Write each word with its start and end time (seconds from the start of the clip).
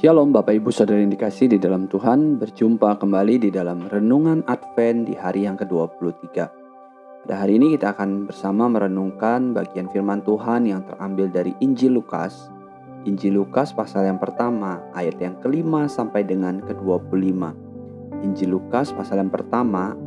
Shalom 0.00 0.32
Bapak 0.32 0.56
Ibu 0.56 0.72
Saudara 0.72 0.96
yang 0.96 1.12
dikasih 1.12 1.52
di 1.52 1.58
dalam 1.60 1.84
Tuhan 1.84 2.40
Berjumpa 2.40 2.96
kembali 3.04 3.36
di 3.36 3.50
dalam 3.52 3.84
Renungan 3.84 4.40
Advent 4.48 5.04
di 5.04 5.12
hari 5.12 5.44
yang 5.44 5.60
ke-23 5.60 6.24
Pada 7.28 7.34
hari 7.36 7.60
ini 7.60 7.76
kita 7.76 7.92
akan 7.92 8.24
bersama 8.24 8.64
merenungkan 8.64 9.52
bagian 9.52 9.92
firman 9.92 10.24
Tuhan 10.24 10.64
yang 10.64 10.88
terambil 10.88 11.28
dari 11.28 11.52
Injil 11.60 12.00
Lukas. 12.00 12.48
Injil 13.04 13.44
Lukas 13.44 13.76
pasal 13.76 14.08
yang 14.08 14.16
pertama 14.16 14.80
ayat 14.96 15.20
yang 15.20 15.36
kelima 15.44 15.84
sampai 15.84 16.24
dengan 16.24 16.64
ke-25 16.64 17.20
Injil 18.24 18.56
Lukas 18.56 18.96
pasal 18.96 19.20
yang 19.20 19.28
pertama 19.28 20.00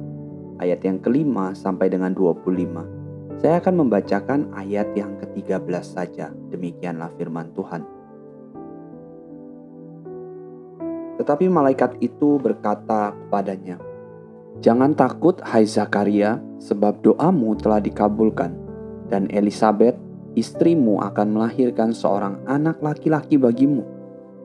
ayat 0.58 0.82
yang 0.82 0.98
kelima 1.06 1.54
sampai 1.54 1.94
dengan 1.94 2.18
25 2.18 3.38
Saya 3.38 3.62
akan 3.62 3.86
membacakan 3.86 4.58
ayat 4.58 4.90
yang 4.98 5.14
ke-13 5.22 5.86
saja. 5.86 6.34
Demikianlah 6.50 7.14
firman 7.14 7.54
Tuhan 7.54 7.93
Tetapi 11.18 11.46
malaikat 11.50 12.02
itu 12.02 12.42
berkata 12.42 13.14
kepadanya, 13.14 13.78
"Jangan 14.64 14.98
takut, 14.98 15.38
hai 15.46 15.66
Zakaria, 15.66 16.42
sebab 16.58 17.06
doamu 17.06 17.54
telah 17.60 17.78
dikabulkan, 17.78 18.54
dan 19.12 19.30
Elisabeth, 19.30 19.98
istrimu, 20.34 21.02
akan 21.06 21.38
melahirkan 21.38 21.94
seorang 21.94 22.42
anak 22.50 22.82
laki-laki 22.82 23.38
bagimu, 23.38 23.86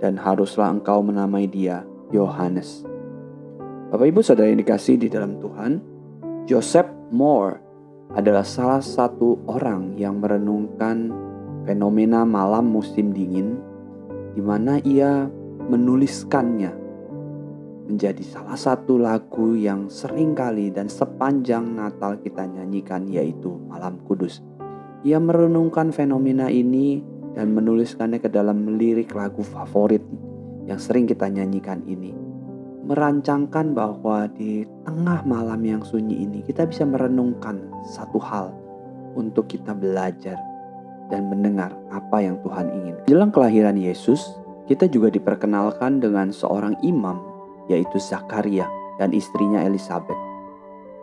dan 0.03 0.21
haruslah 0.21 0.69
engkau 0.69 1.01
menamai 1.01 1.49
dia 1.49 1.89
Yohanes." 2.13 2.85
Bapak 3.89 4.05
Ibu 4.05 4.21
Saudara 4.21 4.53
yang 4.53 4.61
dikasih 4.61 5.01
di 5.01 5.09
dalam 5.09 5.41
Tuhan, 5.41 5.81
Joseph 6.45 6.93
Moore 7.09 7.57
adalah 8.13 8.45
salah 8.45 8.85
satu 8.85 9.41
orang 9.49 9.97
yang 9.97 10.21
merenungkan 10.21 11.13
fenomena 11.69 12.25
malam 12.25 12.69
musim 12.69 13.13
dingin 13.13 13.61
di 14.33 14.41
mana 14.41 14.81
ia 14.81 15.29
menuliskannya 15.69 16.73
menjadi 17.89 18.21
salah 18.21 18.57
satu 18.57 19.01
lagu 19.01 19.57
yang 19.57 19.89
sering 19.89 20.37
kali 20.37 20.69
dan 20.69 20.93
sepanjang 20.93 21.73
Natal 21.73 22.21
kita 22.21 22.45
nyanyikan 22.45 23.09
yaitu 23.09 23.57
Malam 23.69 23.97
Kudus. 24.05 24.45
Ia 25.09 25.17
merenungkan 25.17 25.89
fenomena 25.89 26.53
ini 26.53 27.01
dan 27.33 27.57
menuliskannya 27.57 28.21
ke 28.21 28.29
dalam 28.29 28.77
lirik 28.77 29.17
lagu 29.17 29.41
favorit 29.41 30.05
yang 30.69 30.77
sering 30.77 31.09
kita 31.09 31.29
nyanyikan 31.33 31.81
ini. 31.89 32.13
Merancangkan 32.89 33.73
bahwa 33.73 34.29
di 34.33 34.65
tengah 34.85 35.25
malam 35.25 35.61
yang 35.65 35.81
sunyi 35.85 36.25
ini 36.25 36.45
kita 36.45 36.69
bisa 36.69 36.85
merenungkan 36.89 37.61
satu 37.89 38.21
hal 38.21 38.53
untuk 39.17 39.49
kita 39.49 39.73
belajar 39.73 40.37
dan 41.09 41.29
mendengar 41.33 41.73
apa 41.89 42.21
yang 42.21 42.37
Tuhan 42.45 42.69
ingin. 42.69 42.95
Jelang 43.09 43.33
kelahiran 43.33 43.77
Yesus, 43.77 44.21
kita 44.69 44.85
juga 44.87 45.09
diperkenalkan 45.09 45.99
dengan 45.99 46.29
seorang 46.29 46.77
imam, 46.85 47.17
yaitu 47.73 47.97
Zakaria 47.97 48.69
dan 49.01 49.17
istrinya 49.17 49.65
Elizabeth. 49.65 50.17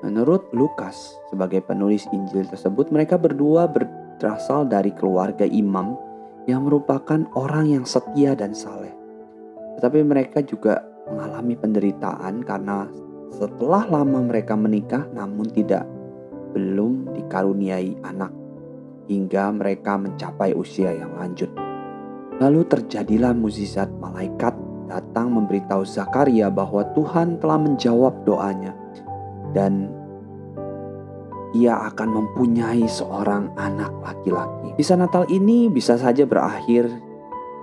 Menurut 0.05 0.53
Lukas, 0.53 1.17
sebagai 1.33 1.65
penulis 1.65 2.05
Injil 2.13 2.45
tersebut, 2.45 2.93
mereka 2.93 3.17
berdua 3.17 3.65
berasal 3.65 4.69
dari 4.69 4.93
keluarga 4.93 5.49
imam 5.49 5.97
yang 6.45 6.69
merupakan 6.69 7.25
orang 7.33 7.73
yang 7.73 7.85
setia 7.89 8.37
dan 8.37 8.53
saleh. 8.53 8.93
Tetapi 9.81 10.05
mereka 10.05 10.45
juga 10.45 10.85
mengalami 11.09 11.57
penderitaan 11.57 12.45
karena 12.45 12.85
setelah 13.33 13.89
lama 13.89 14.21
mereka 14.29 14.53
menikah 14.53 15.09
namun 15.09 15.49
tidak 15.49 15.89
belum 16.53 17.17
dikaruniai 17.17 17.97
anak 18.05 18.29
hingga 19.09 19.49
mereka 19.57 19.97
mencapai 19.97 20.53
usia 20.53 20.93
yang 20.93 21.17
lanjut. 21.17 21.64
Lalu 22.35 22.67
terjadilah 22.67 23.31
mukjizat 23.31 23.87
malaikat 23.95 24.51
datang 24.91 25.31
memberitahu 25.31 25.87
Zakaria 25.87 26.51
bahwa 26.51 26.83
Tuhan 26.91 27.39
telah 27.39 27.57
menjawab 27.57 28.27
doanya 28.27 28.75
dan 29.55 29.87
ia 31.55 31.79
akan 31.87 32.11
mempunyai 32.11 32.83
seorang 32.83 33.47
anak 33.55 33.91
laki-laki. 34.03 34.75
Kisah 34.75 34.99
Natal 34.99 35.23
ini 35.31 35.71
bisa 35.71 35.95
saja 35.95 36.27
berakhir 36.27 36.91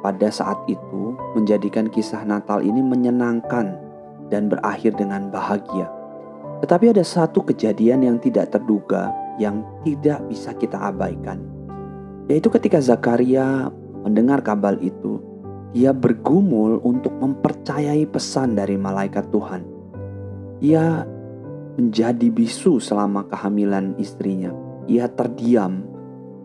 pada 0.00 0.32
saat 0.32 0.56
itu 0.64 1.12
menjadikan 1.36 1.92
kisah 1.92 2.24
Natal 2.24 2.64
ini 2.64 2.80
menyenangkan 2.80 3.76
dan 4.32 4.48
berakhir 4.48 4.97
dengan 4.97 5.28
bahagia. 5.28 5.92
Tetapi 6.64 6.97
ada 6.97 7.04
satu 7.04 7.44
kejadian 7.44 8.08
yang 8.08 8.16
tidak 8.16 8.48
terduga 8.48 9.12
yang 9.36 9.60
tidak 9.84 10.24
bisa 10.32 10.56
kita 10.56 10.80
abaikan. 10.80 11.44
Yaitu 12.32 12.48
ketika 12.48 12.80
Zakaria 12.80 13.68
Mendengar 14.02 14.42
kabar 14.42 14.76
itu, 14.82 15.22
ia 15.72 15.94
bergumul 15.96 16.82
untuk 16.84 17.16
mempercayai 17.16 18.04
pesan 18.10 18.58
dari 18.58 18.76
malaikat 18.76 19.30
Tuhan. 19.32 19.62
Ia 20.60 21.06
menjadi 21.80 22.28
bisu 22.28 22.76
selama 22.78 23.24
kehamilan 23.32 23.96
istrinya. 23.96 24.52
Ia 24.91 25.08
terdiam, 25.08 25.86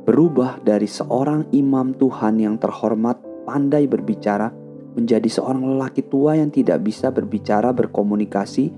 berubah 0.07 0.63
dari 0.63 0.87
seorang 0.87 1.51
imam 1.51 1.91
Tuhan 1.97 2.39
yang 2.39 2.55
terhormat, 2.55 3.19
pandai 3.43 3.89
berbicara, 3.89 4.53
menjadi 4.95 5.27
seorang 5.27 5.77
lelaki 5.77 6.07
tua 6.07 6.39
yang 6.39 6.49
tidak 6.49 6.81
bisa 6.81 7.11
berbicara, 7.11 7.75
berkomunikasi, 7.75 8.71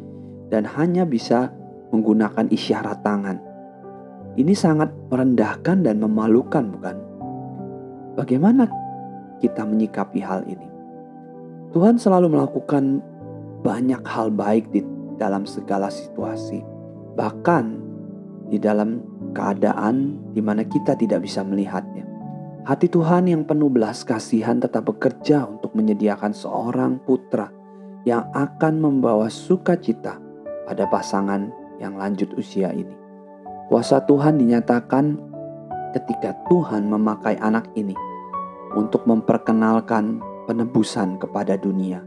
dan 0.50 0.66
hanya 0.66 1.06
bisa 1.06 1.54
menggunakan 1.94 2.50
isyarat 2.50 3.06
tangan. 3.06 3.38
Ini 4.36 4.54
sangat 4.58 4.90
merendahkan 5.10 5.86
dan 5.86 6.02
memalukan, 6.02 6.66
bukan? 6.74 7.09
Bagaimana 8.20 8.68
kita 9.40 9.64
menyikapi 9.64 10.20
hal 10.20 10.44
ini? 10.44 10.68
Tuhan 11.72 11.96
selalu 11.96 12.36
melakukan 12.36 13.00
banyak 13.64 14.04
hal 14.04 14.28
baik 14.28 14.68
di 14.76 14.84
dalam 15.16 15.48
segala 15.48 15.88
situasi, 15.88 16.60
bahkan 17.16 17.80
di 18.52 18.60
dalam 18.60 19.00
keadaan 19.32 20.20
di 20.36 20.44
mana 20.44 20.68
kita 20.68 21.00
tidak 21.00 21.24
bisa 21.24 21.48
melihatnya. 21.48 22.04
Hati 22.68 22.92
Tuhan 22.92 23.32
yang 23.32 23.48
penuh 23.48 23.72
belas 23.72 24.04
kasihan 24.04 24.60
tetap 24.60 24.92
bekerja 24.92 25.48
untuk 25.48 25.72
menyediakan 25.72 26.36
seorang 26.36 27.00
putra 27.08 27.48
yang 28.04 28.28
akan 28.36 28.84
membawa 28.84 29.32
sukacita 29.32 30.20
pada 30.68 30.84
pasangan 30.92 31.56
yang 31.80 31.96
lanjut 31.96 32.36
usia 32.36 32.76
ini. 32.76 33.00
Kuasa 33.72 34.04
Tuhan 34.04 34.44
dinyatakan 34.44 35.16
ketika 35.96 36.36
Tuhan 36.52 36.92
memakai 36.92 37.40
anak 37.40 37.72
ini 37.80 38.09
untuk 38.78 39.06
memperkenalkan 39.10 40.22
penebusan 40.46 41.22
kepada 41.22 41.58
dunia, 41.58 42.02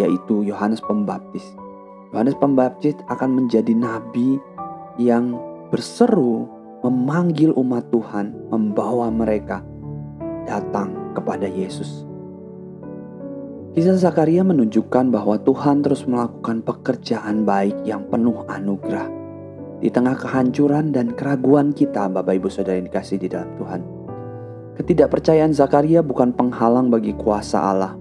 yaitu 0.00 0.44
Yohanes 0.44 0.80
Pembaptis. 0.84 1.44
Yohanes 2.12 2.36
Pembaptis 2.40 2.96
akan 3.12 3.44
menjadi 3.44 3.72
nabi 3.76 4.40
yang 4.96 5.36
berseru 5.68 6.48
memanggil 6.84 7.52
umat 7.56 7.88
Tuhan, 7.92 8.32
membawa 8.52 9.12
mereka 9.12 9.64
datang 10.46 11.12
kepada 11.12 11.48
Yesus. 11.48 12.06
Kisah 13.76 14.00
Zakaria 14.00 14.40
menunjukkan 14.40 15.12
bahwa 15.12 15.36
Tuhan 15.36 15.84
terus 15.84 16.08
melakukan 16.08 16.64
pekerjaan 16.64 17.44
baik 17.44 17.84
yang 17.84 18.08
penuh 18.08 18.48
anugerah. 18.48 19.12
Di 19.84 19.92
tengah 19.92 20.16
kehancuran 20.16 20.96
dan 20.96 21.12
keraguan 21.12 21.76
kita, 21.76 22.08
Bapak 22.08 22.40
Ibu 22.40 22.48
Saudara 22.48 22.80
yang 22.80 22.88
dikasih 22.88 23.20
di 23.20 23.28
dalam 23.28 23.52
Tuhan. 23.60 23.95
Ketidakpercayaan 24.76 25.56
Zakaria 25.56 26.04
bukan 26.04 26.36
penghalang 26.36 26.92
bagi 26.92 27.16
kuasa 27.16 27.64
Allah. 27.64 27.96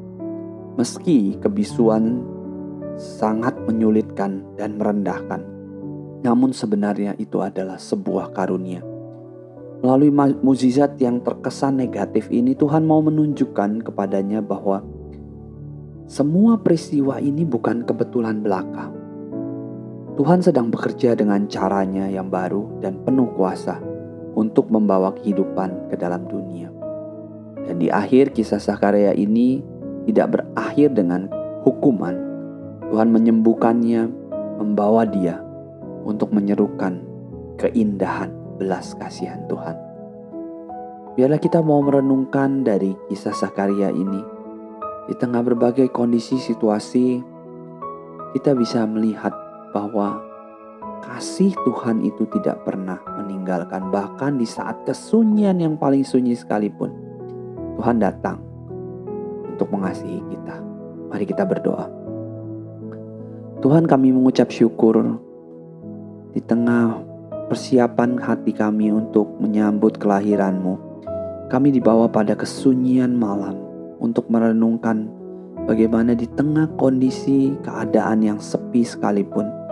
Meski 0.75 1.39
kebisuan 1.39 2.19
sangat 2.99 3.55
menyulitkan 3.63 4.43
dan 4.59 4.75
merendahkan, 4.75 5.39
namun 6.19 6.51
sebenarnya 6.51 7.15
itu 7.15 7.39
adalah 7.39 7.79
sebuah 7.79 8.35
karunia. 8.35 8.83
Melalui 9.79 10.11
mukjizat 10.43 10.99
yang 10.99 11.23
terkesan 11.23 11.79
negatif 11.79 12.27
ini, 12.27 12.51
Tuhan 12.59 12.83
mau 12.83 12.99
menunjukkan 12.99 13.87
kepadanya 13.87 14.43
bahwa 14.43 14.83
semua 16.11 16.59
peristiwa 16.59 17.23
ini 17.23 17.47
bukan 17.47 17.87
kebetulan 17.87 18.43
belaka. 18.43 18.91
Tuhan 20.19 20.43
sedang 20.43 20.67
bekerja 20.67 21.15
dengan 21.15 21.47
caranya 21.47 22.11
yang 22.11 22.27
baru 22.27 22.83
dan 22.83 22.99
penuh 22.99 23.31
kuasa 23.31 23.94
untuk 24.35 24.67
membawa 24.69 25.15
kehidupan 25.15 25.89
ke 25.89 25.95
dalam 25.95 26.27
dunia. 26.27 26.69
Dan 27.65 27.81
di 27.81 27.89
akhir 27.89 28.35
kisah 28.35 28.61
Zakaria 28.61 29.15
ini 29.15 29.63
tidak 30.05 30.37
berakhir 30.37 30.93
dengan 30.93 31.31
hukuman. 31.65 32.13
Tuhan 32.91 33.09
menyembuhkannya, 33.09 34.03
membawa 34.61 35.03
dia 35.09 35.41
untuk 36.05 36.29
menyerukan 36.29 37.01
keindahan 37.57 38.29
belas 38.61 38.93
kasihan 39.01 39.41
Tuhan. 39.49 39.73
Biarlah 41.15 41.39
kita 41.39 41.63
mau 41.63 41.79
merenungkan 41.79 42.61
dari 42.67 42.91
kisah 43.07 43.33
Zakaria 43.33 43.89
ini. 43.89 44.21
Di 45.05 45.15
tengah 45.15 45.41
berbagai 45.41 45.89
kondisi 45.89 46.35
situasi, 46.35 47.23
kita 48.35 48.51
bisa 48.57 48.83
melihat 48.83 49.31
bahwa 49.71 50.21
kasih 51.03 51.51
Tuhan 51.65 52.03
itu 52.05 52.23
tidak 52.31 52.63
pernah 52.63 52.99
meninggalkan, 53.19 53.91
bahkan 53.91 54.39
di 54.39 54.47
saat 54.47 54.83
kesunyian 54.87 55.59
yang 55.59 55.75
paling 55.75 56.05
sunyi 56.05 56.35
sekalipun. 56.37 56.91
Tuhan 57.75 57.99
datang 57.99 58.39
untuk 59.51 59.71
mengasihi 59.71 60.19
kita. 60.31 60.55
Mari 61.11 61.25
kita 61.27 61.43
berdoa. 61.43 61.87
Tuhan 63.63 63.87
kami 63.87 64.11
mengucap 64.11 64.51
syukur 64.51 65.17
di 66.35 66.43
tengah 66.43 66.99
persiapan 67.47 68.19
hati 68.19 68.51
kami 68.51 68.91
untuk 68.91 69.31
menyambut 69.39 69.95
kelahiranmu. 69.95 70.75
Kami 71.47 71.71
dibawa 71.71 72.11
pada 72.11 72.35
kesunyian 72.35 73.15
malam 73.15 73.55
untuk 74.03 74.27
merenungkan 74.27 75.07
bagaimana 75.63 76.13
di 76.13 76.27
tengah 76.35 76.67
kondisi 76.75 77.55
keadaan 77.63 78.21
yang 78.21 78.39
sepi 78.43 78.83
sekalipun 78.83 79.64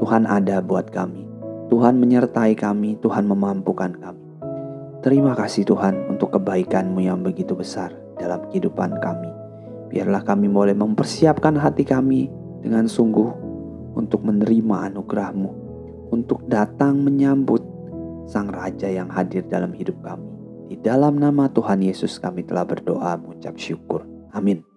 Tuhan 0.00 0.24
ada 0.24 0.64
buat 0.64 0.88
kami. 0.88 1.28
Tuhan 1.68 2.00
menyertai 2.00 2.56
kami, 2.56 2.96
Tuhan 3.04 3.28
memampukan 3.28 3.92
kami. 4.00 4.24
Terima 5.04 5.36
kasih 5.36 5.68
Tuhan 5.68 6.08
untuk 6.08 6.32
kebaikan-Mu 6.40 7.04
yang 7.04 7.20
begitu 7.20 7.52
besar 7.52 7.92
dalam 8.16 8.40
kehidupan 8.48 8.96
kami. 9.04 9.28
Biarlah 9.92 10.24
kami 10.24 10.48
boleh 10.48 10.72
mempersiapkan 10.72 11.56
hati 11.60 11.84
kami 11.84 12.32
dengan 12.64 12.88
sungguh 12.88 13.28
untuk 13.92 14.24
menerima 14.24 14.92
anugerahmu, 14.92 15.50
untuk 16.12 16.44
datang 16.48 17.04
menyambut 17.04 17.60
Sang 18.24 18.48
Raja 18.48 18.86
yang 18.86 19.10
hadir 19.10 19.42
dalam 19.50 19.76
hidup 19.76 19.98
kami. 20.00 20.30
Di 20.70 20.76
dalam 20.78 21.18
nama 21.18 21.50
Tuhan 21.50 21.82
Yesus 21.82 22.22
kami 22.22 22.46
telah 22.46 22.62
berdoa 22.62 23.18
mengucap 23.18 23.58
syukur. 23.58 24.06
Amin. 24.30 24.69